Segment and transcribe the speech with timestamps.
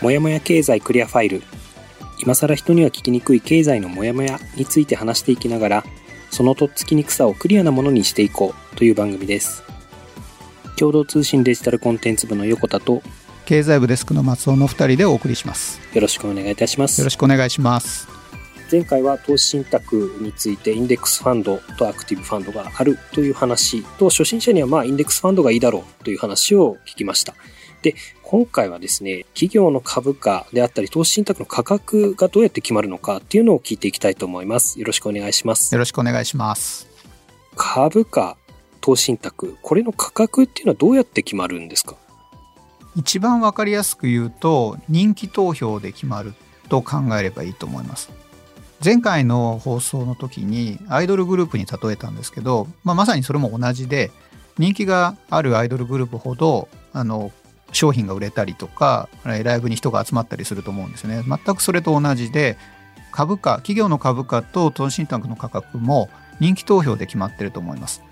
[0.00, 1.42] もやもや経済クリアファイル。
[2.18, 5.84] 今更人には聞きにくい経済のモヤモヤについて話していきながら
[6.30, 9.62] そのとっつきにくさをクリアなものにしていこうという番組です。
[10.76, 13.02] 共同通信デジタルコンテンツ部の横田と
[13.44, 15.80] 経済部デスクの松尾の2人でお送りします。
[15.92, 17.00] よろしくお願いいたします。
[17.00, 18.08] よろしくお願いします。
[18.70, 27.34] 前回は投資信託についてインデックスファンドとアクティブファンドがあるという話と初心者にはまあインデックスファンドがいいだろうという話を聞きました。
[27.82, 27.96] で
[28.30, 34.78] 今回はですね、企業の株価であったり、投資信託の価格がどうやって決まるのかっていうのを聞いていきたいと思います。
[34.78, 35.74] よろしくお願いします。
[35.74, 36.86] よろしくお願いします。
[37.56, 38.36] 株価、
[38.80, 41.96] 投資信託、これの価格っていうのはどうやって決まるんですか？
[42.94, 46.34] 一番わかりやすく言うと、人気投票で決まる
[46.68, 48.10] と考えればいいと思います。
[48.84, 54.12] 前回の放送の時にアイドルグループに例えたんですけど、まあ、まさにそれも同じで
[54.56, 57.32] 人気があるアイドルグループほどあの
[57.72, 61.22] 商品が売れたりとかライブに人が集まったりすると思うんですね。
[61.26, 62.58] 全くそれと同じで
[63.12, 66.08] 株価企業の株価と投資信託の価格も
[66.40, 68.02] 人気投票で決まってると思います。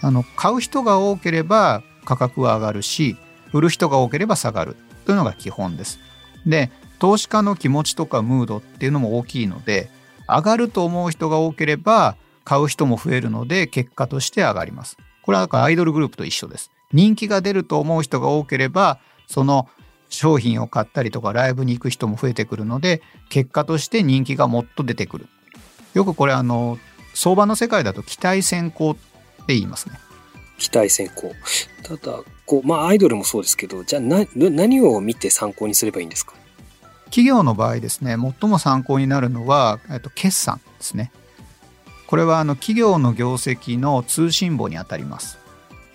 [0.00, 3.16] あの買う人が多ければ価格は上がるし
[3.52, 4.76] 売る人が多ければ下がる。
[5.08, 5.98] というのが基本です。
[6.44, 9.88] で投資家の気持ちとかムードっていうのも大きいので
[10.28, 14.98] 上がると思う人が多ければ買う人も増えるので結果として上がります。
[15.28, 16.70] これはだからアイドルグループと一緒です。
[16.90, 19.68] 人気が出ると思う人が多ければその
[20.08, 25.26] 商品を買ったりとかライブに行く人も増えてくるので結果として人気がもっと出てくる。
[25.92, 26.78] よくこれあの
[27.12, 29.00] 相場の世界だと期待先行って
[29.48, 29.98] 言いますね。
[30.56, 31.34] 期待先行。
[31.82, 36.32] ただこうまあアイドルもそうですけどじゃあな何を見て参考にすればいいんですか？
[37.10, 41.12] 企業の場合ですね最も参考になるのは、えっと、決算ですね
[42.08, 45.38] これはあの企業の業績の通信簿にあたります。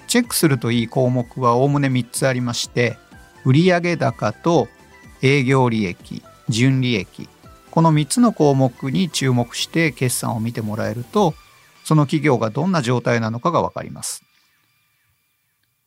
[0.05, 2.99] チェックするといい項目はおおむね3つありまして
[3.45, 4.67] 売上高と
[5.23, 7.27] 営業利益純利益。
[7.71, 11.33] この3つの項目に注目して決算を見てもらえると
[11.83, 14.23] その企業がどんな状態なのかが分かります。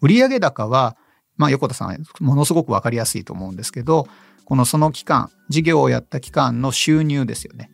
[0.03, 0.97] 売上高は、
[1.37, 4.09] まあ、横田さんものすごく分かりやすいと思うんですけど
[4.45, 7.71] このその期間事業をやった期間の収入ですよね。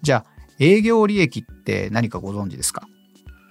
[0.00, 0.31] じゃあ
[0.62, 2.86] 営業利益って何かご存知ですか？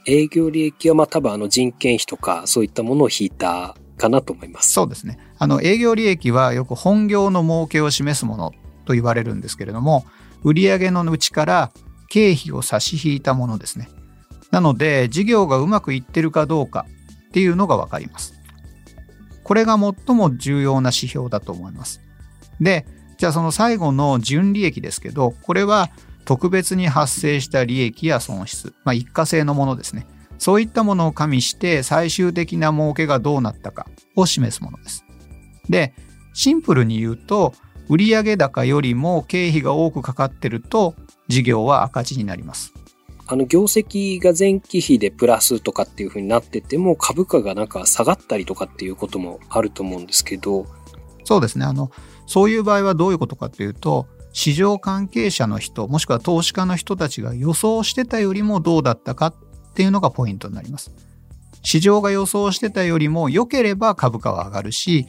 [0.08, 4.72] 営業利益はまあ多分あの人件費とかそういったものを引いたかなと思います。
[4.72, 5.20] そうですね。
[5.38, 8.54] あの営業利益はよく本業の儲けを示すもの
[8.86, 10.06] と言われるんですけれども、
[10.44, 11.72] 売上のうちから
[12.10, 13.90] 経費を差し引いたものですね。
[14.50, 16.86] なので事業がうまくいってるかどうか
[17.28, 18.34] っていうのがわかります。
[19.44, 22.02] これが最も重要な指標だと思います。
[22.62, 22.86] で、
[23.18, 25.90] じゃあその最後の純利益ですけど、これは
[26.26, 30.08] 特別に発生した利益や損失、まあ、一過性のものですね。
[30.38, 35.06] そういったものを加味して最終的な儲けがどうなったかを示すものです。
[35.70, 35.94] で、
[36.34, 37.54] シンプルに言うと、
[37.90, 40.96] 売上高よりも経費が多くかかってると
[41.28, 42.74] 事業は赤字になります。
[43.28, 50.66] あの業績が前期比でプラスとかっていう風になってても株価がなんか下がったりとかっていうこともあると思うんですけど
[51.24, 51.92] そうですねあの
[52.28, 59.36] そういう場合はどういうことかっていうと市場関係者の人もしくは投資家の人たちが予想してたよりもどうだったかっ
[59.74, 60.92] ていうのがポイントになります。
[61.64, 65.06] 市場が予想してたよりも良ければ株価は上がるし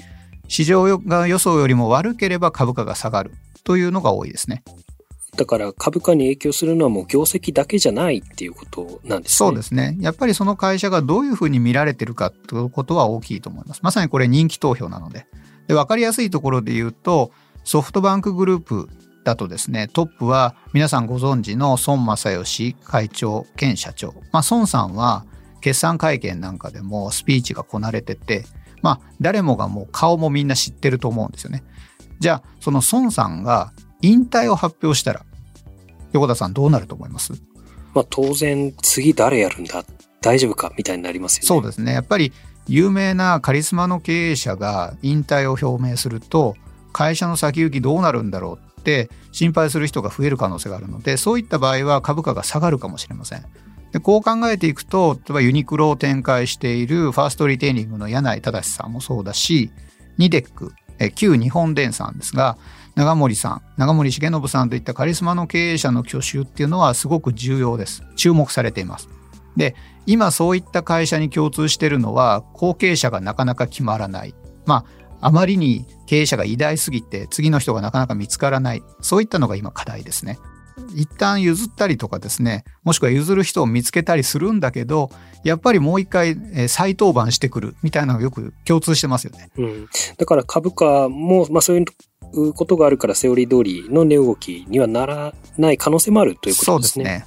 [0.49, 3.33] 市場が予想よりも悪ければ株価が下がる
[3.65, 4.63] というのが多いですね。
[5.37, 9.37] だから株価に影響するのはもう業績だけじゃないっていうことなんですね。
[9.37, 9.97] そうですね。
[9.99, 13.81] やっぱりその会社がどういうふうに見られてるかということは大きいと思います。
[13.83, 15.27] まさにこれ人気投票なので。
[15.69, 17.31] で、わかりやすいところで言うと、
[17.65, 18.91] ソフトバンクグループ
[19.25, 25.25] だとですねトップは皆さんご存知の孫正義会長兼社長、まあ、孫さんは
[25.61, 28.45] 決算会見なんかでもスピーチがこなれてて、
[28.83, 31.63] まあ、誰もがもう顔もみんな知ってると思うんですよね。
[32.19, 35.25] じゃあその孫さんが引退を発表したら
[36.13, 37.33] 横田さんどうなると思います？
[37.95, 39.85] まあ当然次誰やるんだ？
[40.21, 40.73] 大丈夫か？
[40.77, 41.47] みたいになりますよね。
[41.47, 41.93] そうですね。
[41.93, 42.33] やっぱり
[42.69, 46.55] 有名なカリスマの経営者が引退を表明すると
[46.93, 53.45] 会社の先行きどうなるんだろうって心配する人が増える可能性があるのでそういった場合は株価が下がるかもしれません。
[53.93, 59.71] でこう考えていくと例えばユニクロを展開しているファーストリテイリングの柳井正さんもそうだし
[60.19, 60.73] ニデック
[61.15, 62.57] 旧日本電産ですが
[62.95, 68.03] 長森さん長森重信さんといったカリスマの経営者の去就っていうのはすごく重要です。
[68.17, 69.09] 注目されています。
[69.57, 69.77] で
[70.07, 74.35] 今そういった会社に共通してるのは後継者がなかなか決まらない。
[74.65, 80.39] まああまりに経営者が偉大すぎて次の人がなかなか見つからないそういったのが今課題ですね。
[80.95, 85.11] 一旦譲ったりとかですねもしくは譲る人を見つけたりするんだけど
[85.45, 86.35] やっぱりもう一回
[86.69, 89.51] 再登板してくるみたいなのがよく共通してますよね。
[89.57, 91.85] うん、だから株価も、まあ、そういう
[92.35, 97.05] うことがあるからセオリー通りの値動きにはならない可能性もあるということですね。
[97.05, 97.27] そうです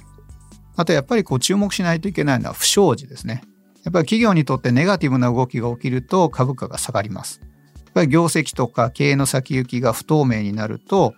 [0.76, 3.42] あとやっぱりこう注目しないといけないのは不祥事ですね。
[3.84, 7.40] やっぱり企業にとってネガティブな動きが起きると株価が下がります。
[7.96, 11.14] ぱり業績とか経営の先行きが不透明になると、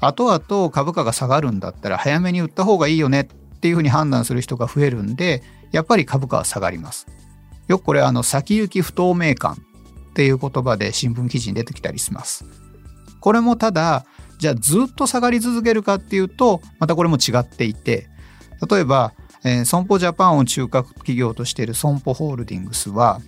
[0.00, 5.42] 後々株価が下がるんだったら早めに売った方がいいよねっていうふうに判断する人が増えるんで、
[5.72, 7.06] やっぱり株価は下がります。
[7.66, 12.44] よくこれあの先行き不透明感っていう言葉で新聞記事に出てきたりします。
[13.20, 14.04] これもただ、
[14.38, 18.06] じゃあずっと下がり続けるかっていうと、またこれも違っていて、
[18.70, 19.14] 例えば、
[19.44, 23.20] えー、損保ジャパンを中核企業としている損保ホールディングスは、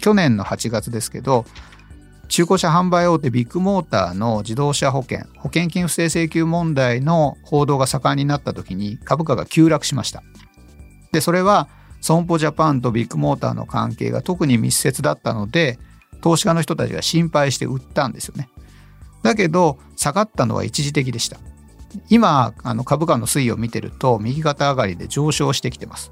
[0.00, 1.44] 去年の8月ですけど、
[2.32, 10.22] 中古車販売大手ビッグモーターの自動車保険、保険金不正請求問題の報道が盛んになった時に株価が急落しました。
[11.12, 11.68] で、それは
[12.00, 15.78] 損保ジャパンとビッグモーターの関係が特に密接だったので、
[16.22, 18.48] 投資家の人たちが心配して売ったんですよね。
[19.22, 21.36] だけど、下がったのは一時的でした。
[22.08, 26.10] 今、あの株価の推移を見てると、右肩上がりで上昇してきてます。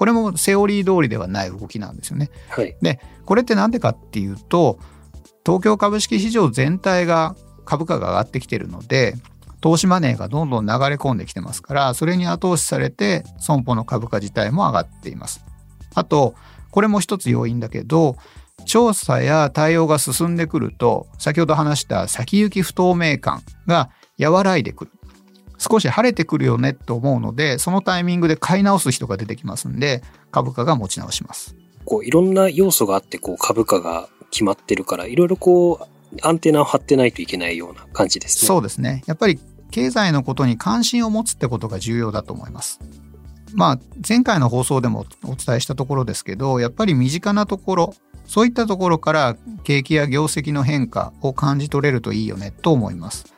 [0.00, 2.30] これもセオリー通りではない動きなんですよね。
[2.48, 4.78] はい、で、これって何でかっていうと、
[5.44, 7.36] 東京株式市場全体が
[7.66, 9.14] 株価が上がってきてるので、
[9.60, 15.44] 投資マネーがどんどん流れ込んできてますから、それに後押しされて、損保の株価自体も上がっています。
[15.94, 16.34] あと、
[16.70, 18.16] これも一つ要因だけど、
[18.64, 24.92] 調査や対応が進んでくると、先ほど話した先行き不透明感が和らいでくる。
[25.60, 31.54] 少し晴れてくるよねと思うので、そのタイミングで買い直す人が出てきますんで、株価が持ち直します。
[31.84, 38.48] こう、いろんな要素があって、こう、株価が決まってるから、いろいろこう、アンテナを張ってないといけないような感じですね。
[38.48, 39.02] そうですね。
[39.06, 39.38] やっぱり
[39.70, 42.80] 経済のことに関心を持つってことが重要だと思います。
[43.52, 53.34] まあ、前回の放送でもお伝えしたところですけど、やっぱり身近なところ、そういったところから景気や業績の変化を感じ取れるといいよねと思います。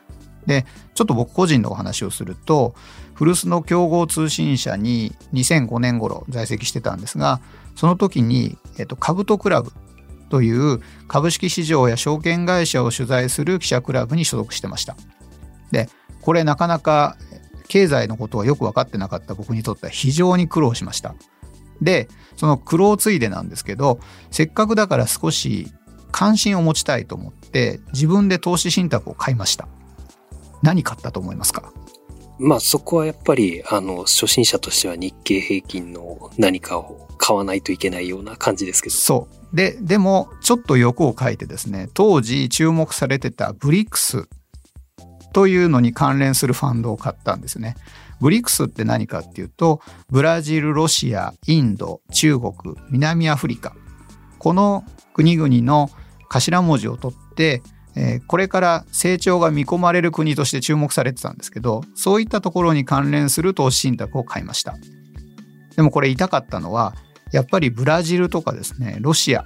[0.47, 2.75] で、ちょっと僕個人のお話をすると、
[3.15, 7.41] 古巣の競合通信社に2005年頃在籍してたんですが、
[7.77, 9.73] その時に、えっと、株とクラブ
[10.29, 14.97] という株式市場や証券会社を取材する記者クラブに所属してました。
[15.71, 15.89] で、
[16.21, 17.17] これなかなか
[17.69, 21.15] 経済のことはよく分かってなかった僕にとっては非常に苦労しました。
[21.81, 23.99] で、その苦労ついでなんですけど、
[24.31, 25.73] せっかくだから少し
[26.13, 29.69] 関心を持ちたいと思って自分で投資信託を買いました。
[30.63, 31.73] 何買ったと思いますか？
[32.39, 38.95] まあそこはやっぱり、あの、初心者としては日経平均の何かを買わないといけないような感じですけど。
[38.95, 39.57] そう。
[39.57, 44.29] で、でも、ちょっと欲を書いてですね、当時注目されてたブリックス
[45.33, 47.77] というのに関連するファンドを買ったんですね。
[48.21, 49.81] ブリックスって何かっていうと、
[50.11, 52.53] ブラジル、ロシア、インド、中国、
[52.91, 53.75] 南アフリカ。
[54.39, 55.91] この国々の
[56.29, 57.63] 頭文字を取って、
[57.95, 64.77] えー、これから成長が見込まれる国として注目されてたんですけど、そういったところに関連する投資信託を買いました。
[65.77, 66.95] でもこれ痛かったのは、
[67.33, 69.45] やっぱりブラジルとかですね、ロシア、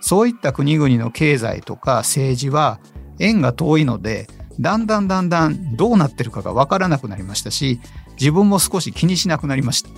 [0.00, 2.78] そういった国々の経済とか政治は
[3.18, 4.28] 縁が遠いので、
[4.60, 7.80] だんだんだんだんどうなってるかがわからなくなりましたし、
[8.18, 9.90] 自分も少し気にしなくなりました。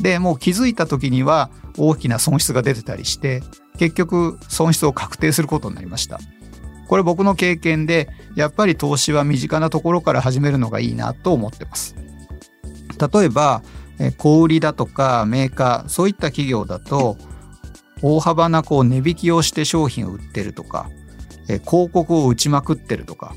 [0.00, 3.42] で、もう気づいた時には大きな損失が出てたりして、
[3.78, 6.18] 結局損失を確定することになりました。
[6.90, 11.94] これ僕の経験で、やっぱり投資は身近なところから始めるのがいいなと思ってます。
[13.14, 13.62] 例えば、
[14.18, 17.16] 小売りだとかメーカー、そういった企業だと、
[18.02, 20.90] 大幅なこう値引きをして商品を売ってるとか、
[21.46, 23.36] 広告を打ちまくってるとか、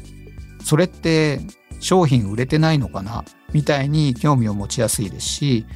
[0.64, 1.40] それって
[1.80, 5.68] 商品売れてないのかなみたいに興味を持ちやすいですし、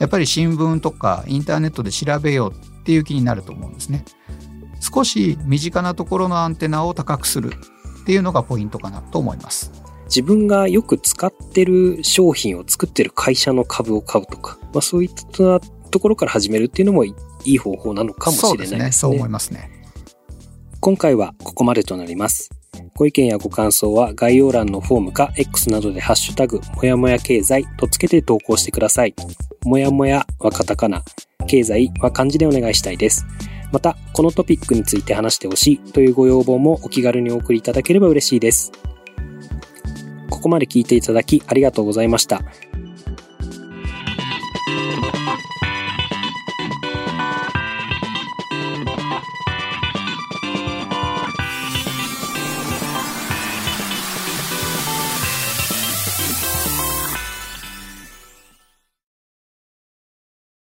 [0.00, 4.04] やっぱり新聞とかインターネットで調べようっていう気になると思うんですね。
[4.82, 7.52] 少し身近なところのアンテナを高くする
[8.02, 9.70] っていうのがポイントかなと思います。
[10.06, 18.76] 自分がよく使ってる商品を作ってる会社の株を買うとか、まあ、そういったところから始めるっていうのもいい方法なのかもしれないですね。
[18.76, 18.92] そうですね。
[18.92, 19.70] そう思いますね。
[20.80, 22.50] 今回はここまでとなります。
[22.96, 29.14] ご意見やご感想は概要欄のフォームか X などでハッシュタグ、もやもや経済とつけて投稿してください。
[29.64, 31.02] もやもやはカタカナ、
[31.46, 33.24] 経済は漢字でお願いしたいです。
[33.72, 38.70] また、このトピックについて話してほしいというご要望もお気軽にお送りいただければ嬉しいです。
[40.30, 42.42] ここまで聞いていただきありがとうございました。